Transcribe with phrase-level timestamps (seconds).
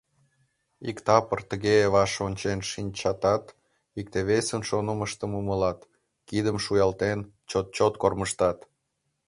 [0.89, 3.45] Иктапыр тыге ваш ончен шинчатат,
[3.99, 5.79] икте-весын шонымыштым умылат,
[6.27, 8.57] кидым шуялтен, чот-чот кормыжтат.